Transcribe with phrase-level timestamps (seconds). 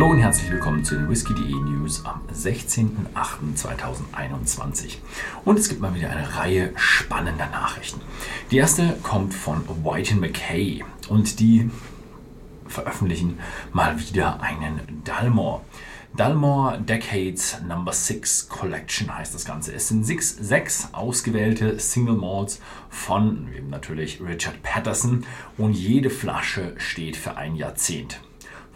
[0.00, 4.96] Hallo und herzlich willkommen zu den Whisky.de News am 16.08.2021.
[5.44, 8.00] Und es gibt mal wieder eine Reihe spannender Nachrichten.
[8.50, 11.68] Die erste kommt von White McKay und die
[12.66, 13.40] veröffentlichen
[13.74, 15.66] mal wieder einen Dalmor.
[16.16, 19.74] Dalmor Decades Number 6 Collection heißt das Ganze.
[19.74, 22.58] Es sind sechs, sechs ausgewählte Single Malts
[22.88, 25.26] von natürlich Richard Patterson
[25.58, 28.22] und jede Flasche steht für ein Jahrzehnt.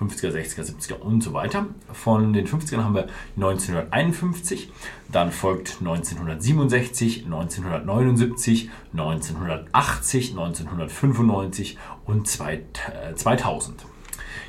[0.00, 1.66] 50er, 60er, 70er und so weiter.
[1.92, 4.70] Von den 50ern haben wir 1951,
[5.10, 13.82] dann folgt 1967, 1979, 1980, 1995 und 2000.
[13.82, 13.86] Äh,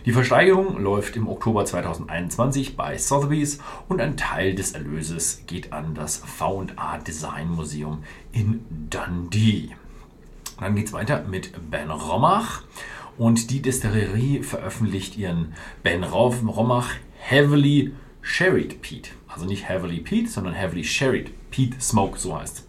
[0.05, 5.93] Die Versteigerung läuft im Oktober 2021 bei Sotheby's und ein Teil des Erlöses geht an
[5.95, 9.75] das V&A Design Museum in Dundee.
[10.59, 12.63] Dann geht es weiter mit Ben Romach.
[13.17, 15.53] Und die Destillerie veröffentlicht ihren
[15.83, 19.11] Ben Romach Heavily Sherried Peat.
[19.27, 22.65] Also nicht Heavily Peat, sondern Heavily Sherried Peat Smoke, so heißt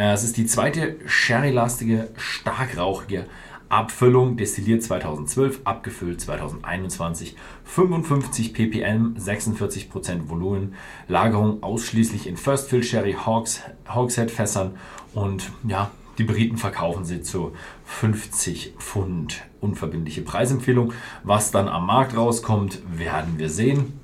[0.00, 0.24] äh, es.
[0.24, 3.26] ist die zweite sherry-lastige, starkrauchige
[3.68, 10.74] Abfüllung, destilliert 2012, abgefüllt 2021, 55 ppm, 46% Volumen,
[11.06, 14.76] Lagerung ausschließlich in First Fill Sherry Hogshead Fässern
[15.14, 15.90] und ja,
[16.20, 19.40] die Briten verkaufen sie zu 50 Pfund.
[19.62, 20.92] Unverbindliche Preisempfehlung.
[21.24, 23.98] Was dann am Markt rauskommt, werden wir sehen.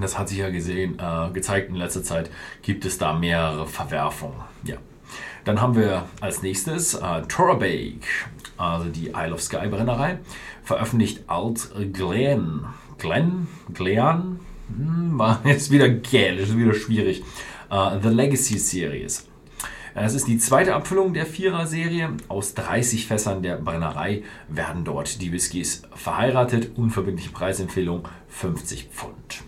[0.00, 2.30] Das hat sich ja gesehen, äh, gezeigt in letzter Zeit,
[2.62, 4.40] gibt es da mehrere Verwerfungen.
[4.64, 4.76] Ja.
[5.44, 8.00] Dann haben wir als nächstes äh, Torabake,
[8.56, 10.20] also die Isle of Skye Brennerei,
[10.64, 12.64] veröffentlicht Alt Glen.
[12.96, 13.46] Glen?
[13.74, 14.40] Glean?
[14.74, 17.22] Hm, war jetzt wieder gälisch, wieder schwierig.
[17.70, 19.26] Uh, The Legacy Series.
[19.94, 22.16] Es ist die zweite Abfüllung der Vierer-Serie.
[22.28, 26.70] Aus 30 Fässern der Brennerei werden dort die Whiskys verheiratet.
[26.76, 29.42] Unverbindliche Preisempfehlung 50 Pfund.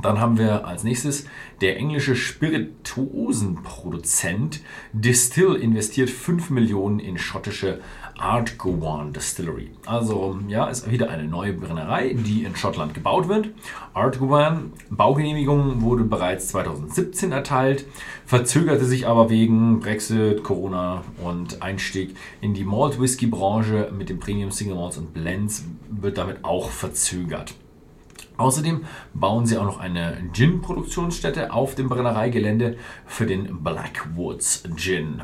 [0.00, 1.26] Dann haben wir als nächstes
[1.60, 4.62] der englische Spirituosenproduzent
[4.92, 7.80] Distill investiert 5 Millionen in schottische
[8.20, 9.70] Art Gowan Distillery.
[9.86, 13.48] Also ja, ist wieder eine neue Brennerei, die in Schottland gebaut wird.
[13.94, 17.86] Art Gowan, Baugenehmigung wurde bereits 2017 erteilt,
[18.26, 24.20] verzögerte sich aber wegen Brexit, Corona und Einstieg in die Malt Whisky Branche mit den
[24.20, 27.54] Premium Single Malts und Blends wird damit auch verzögert.
[28.40, 35.20] Außerdem bauen sie auch noch eine Gin-Produktionsstätte auf dem Brennereigelände für den Blackwoods Gin.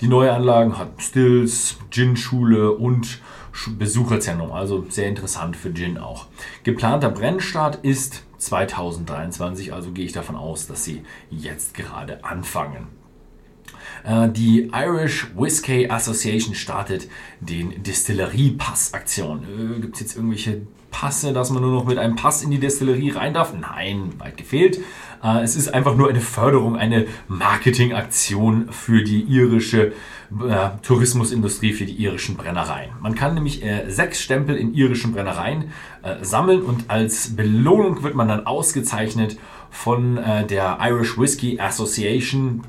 [0.00, 3.20] Die neue Anlage hat Stills, Gin-Schule und
[3.76, 6.26] Besucherzentrum, also sehr interessant für Gin auch.
[6.62, 12.86] Geplanter Brennstart ist 2023, also gehe ich davon aus, dass sie jetzt gerade anfangen.
[14.04, 17.08] Äh, die Irish Whiskey Association startet
[17.40, 19.42] den Distillerie-Pass-Aktion.
[19.42, 22.58] Äh, Gibt es jetzt irgendwelche Passe, dass man nur noch mit einem Pass in die
[22.58, 23.52] Destillerie rein darf?
[23.58, 24.80] Nein, weit gefehlt.
[25.22, 31.84] Äh, es ist einfach nur eine Förderung, eine Marketingaktion für die irische äh, Tourismusindustrie, für
[31.84, 32.90] die irischen Brennereien.
[33.00, 35.70] Man kann nämlich äh, sechs Stempel in irischen Brennereien
[36.22, 39.36] sammeln und als Belohnung wird man dann ausgezeichnet
[39.70, 42.62] von der Irish Whiskey Association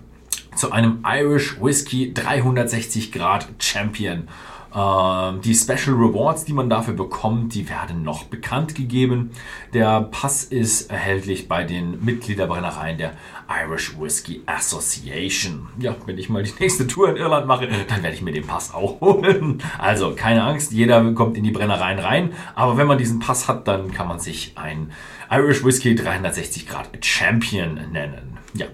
[0.54, 4.28] zu einem Irish Whiskey 360 Grad Champion.
[4.74, 9.32] Ähm, die Special Rewards, die man dafür bekommt, die werden noch bekannt gegeben.
[9.74, 13.14] Der Pass ist erhältlich bei den Mitgliederbrennereien der
[13.50, 15.68] Irish Whiskey Association.
[15.80, 18.48] Ja, wenn ich mal die nächste Tour in Irland mache, dann werde ich mir den
[18.48, 19.62] Pass auch holen.
[19.78, 22.34] Also keine Angst, jeder kommt in die Brennereien rein.
[22.56, 24.92] Aber wenn man diesen Pass hat, dann kann man sich ein
[25.34, 28.38] Irish Whiskey 360 Grad Champion nennen.
[28.54, 28.66] Ja.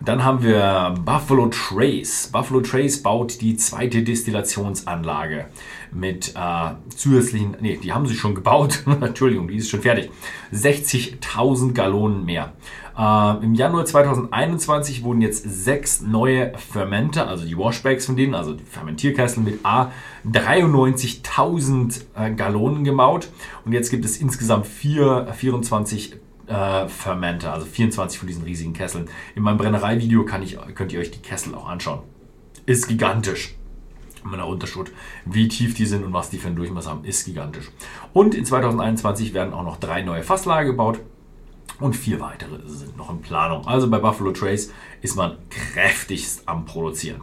[0.00, 2.28] Dann haben wir Buffalo Trace.
[2.30, 5.46] Buffalo Trace baut die zweite Destillationsanlage
[5.96, 10.10] mit äh, zusätzlichen, nee, die haben sie schon gebaut, Entschuldigung, die ist schon fertig.
[10.52, 12.52] 60.000 Gallonen mehr.
[12.98, 18.52] Äh, Im Januar 2021 wurden jetzt sechs neue Fermenter, also die Washbacks von denen, also
[18.52, 19.90] die Fermentierkessel mit A,
[20.30, 23.28] 93.000 äh, Gallonen gebaut.
[23.64, 26.16] Und jetzt gibt es insgesamt vier, 24
[26.46, 29.08] äh, Fermenter, also 24 von diesen riesigen Kesseln.
[29.34, 32.00] In meinem Brennerei-Video könnt ihr euch die Kessel auch anschauen.
[32.66, 33.56] Ist gigantisch.
[34.30, 34.92] Meiner Unterschrift,
[35.24, 37.70] wie tief die sind und was die für einen Durchmesser haben, ist gigantisch.
[38.12, 41.00] Und in 2021 werden auch noch drei neue Fasslager gebaut
[41.80, 43.66] und vier weitere sind noch in Planung.
[43.66, 47.20] Also bei Buffalo Trace ist man kräftigst am Produzieren.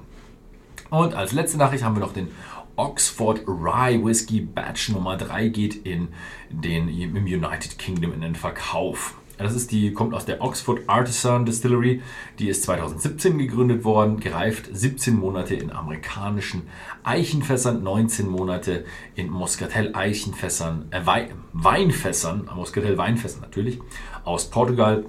[0.89, 2.29] Und als letzte Nachricht haben wir noch den
[2.75, 6.09] Oxford Rye Whisky Batch Nummer 3 geht in
[6.49, 9.15] den, im United Kingdom in den Verkauf.
[9.37, 12.01] Das ist die, kommt aus der Oxford Artisan Distillery.
[12.39, 16.63] Die ist 2017 gegründet worden, gereift 17 Monate in amerikanischen
[17.03, 18.85] Eichenfässern, 19 Monate
[19.15, 21.01] in Moscatel-Eichenfässern, äh,
[21.53, 23.79] Weinfässern, Moscatel-Weinfässern natürlich,
[24.23, 25.05] aus Portugal.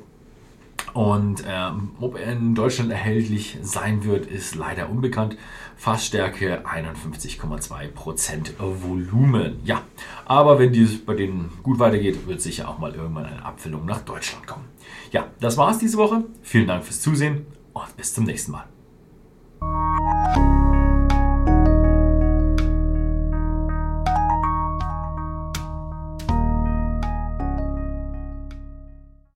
[0.94, 5.36] Und ähm, ob er in Deutschland erhältlich sein wird, ist leider unbekannt.
[5.76, 9.60] Fassstärke 51,2% Volumen.
[9.64, 9.82] Ja,
[10.26, 14.00] aber wenn dies bei denen gut weitergeht, wird sicher auch mal irgendwann eine Abfüllung nach
[14.00, 14.64] Deutschland kommen.
[15.12, 16.24] Ja, das war's diese Woche.
[16.42, 18.64] Vielen Dank fürs Zusehen und bis zum nächsten Mal.